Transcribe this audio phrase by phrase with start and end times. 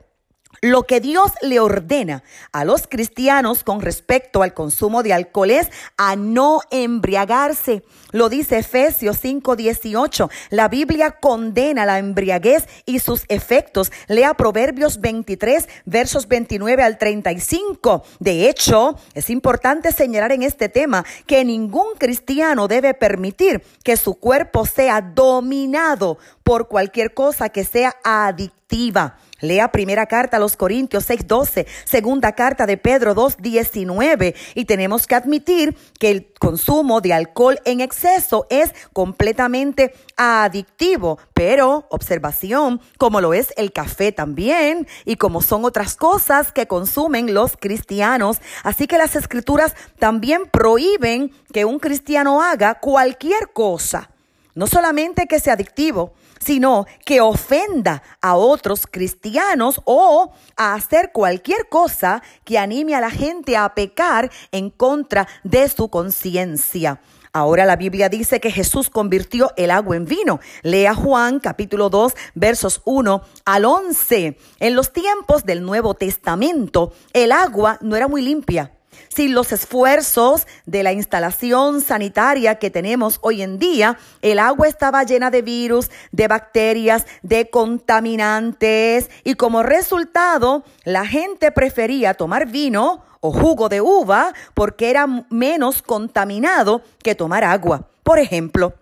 [0.65, 5.69] lo que Dios le ordena a los cristianos con respecto al consumo de alcohol es
[5.95, 7.83] a no embriagarse.
[8.11, 10.27] Lo dice Efesios 5:18.
[10.49, 13.91] La Biblia condena la embriaguez y sus efectos.
[14.07, 18.03] Lea Proverbios 23, versos 29 al 35.
[18.19, 24.15] De hecho, es importante señalar en este tema que ningún cristiano debe permitir que su
[24.15, 29.17] cuerpo sea dominado por cualquier cosa que sea adictiva.
[29.41, 35.15] Lea primera carta a los Corintios 6:12, segunda carta de Pedro 2:19 y tenemos que
[35.15, 43.33] admitir que el consumo de alcohol en exceso es completamente adictivo, pero observación, como lo
[43.33, 48.99] es el café también y como son otras cosas que consumen los cristianos, así que
[48.99, 54.11] las escrituras también prohíben que un cristiano haga cualquier cosa,
[54.53, 61.69] no solamente que sea adictivo, sino que ofenda a otros cristianos o a hacer cualquier
[61.69, 67.01] cosa que anime a la gente a pecar en contra de su conciencia.
[67.35, 70.39] Ahora la Biblia dice que Jesús convirtió el agua en vino.
[70.61, 74.37] Lea Juan capítulo 2 versos 1 al 11.
[74.59, 78.74] En los tiempos del Nuevo Testamento el agua no era muy limpia
[79.07, 85.03] sin los esfuerzos de la instalación sanitaria que tenemos hoy en día, el agua estaba
[85.03, 93.03] llena de virus, de bacterias, de contaminantes y como resultado la gente prefería tomar vino
[93.19, 97.87] o jugo de uva porque era menos contaminado que tomar agua.
[98.03, 98.73] Por ejemplo,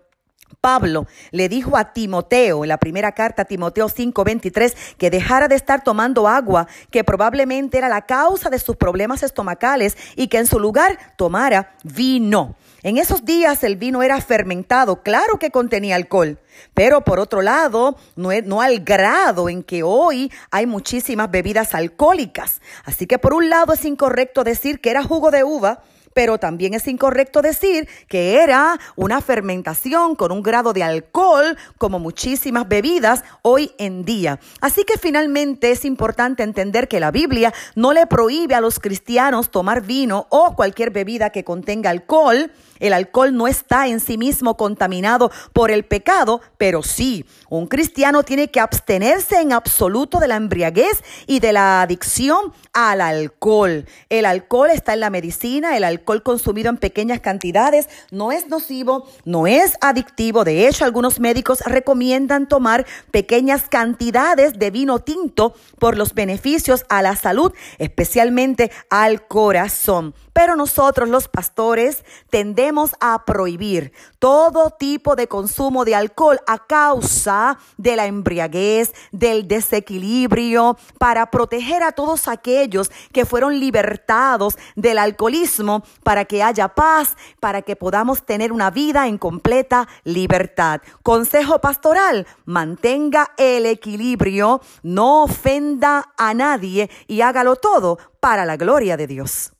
[0.60, 5.56] Pablo le dijo a Timoteo en la primera carta a Timoteo 5:23 que dejara de
[5.56, 10.46] estar tomando agua, que probablemente era la causa de sus problemas estomacales y que en
[10.46, 12.56] su lugar tomara vino.
[12.82, 16.38] En esos días el vino era fermentado, claro que contenía alcohol,
[16.74, 22.60] pero por otro lado, no, no, al grado en que hoy hay muchísimas bebidas alcohólicas.
[22.84, 25.82] Así que por un lado es incorrecto decir que era jugo de uva,
[26.14, 31.98] pero también es incorrecto decir que era una fermentación con un grado de alcohol como
[31.98, 34.38] muchísimas bebidas hoy en día.
[34.60, 39.50] Así que finalmente es importante entender que la Biblia no le prohíbe a los cristianos
[39.50, 42.50] tomar vino o cualquier bebida que contenga alcohol.
[42.80, 48.22] El alcohol no está en sí mismo contaminado por el pecado, pero sí, un cristiano
[48.22, 53.86] tiene que abstenerse en absoluto de la embriaguez y de la adicción al alcohol.
[54.10, 59.06] El alcohol está en la medicina, el alcohol consumido en pequeñas cantidades no es nocivo,
[59.24, 60.44] no es adictivo.
[60.44, 67.00] De hecho, algunos médicos recomiendan tomar pequeñas cantidades de vino tinto por los beneficios a
[67.00, 70.14] la salud, especialmente al corazón.
[70.34, 77.56] Pero nosotros los pastores tendemos a prohibir todo tipo de consumo de alcohol a causa
[77.78, 85.84] de la embriaguez, del desequilibrio, para proteger a todos aquellos que fueron libertados del alcoholismo
[86.02, 90.80] para que haya paz, para que podamos tener una vida en completa libertad.
[91.02, 98.96] Consejo pastoral, mantenga el equilibrio, no ofenda a nadie y hágalo todo para la gloria
[98.96, 99.53] de Dios.